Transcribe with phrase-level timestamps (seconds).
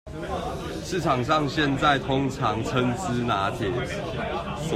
[0.83, 3.71] 市場上現在通常稱之拿鐵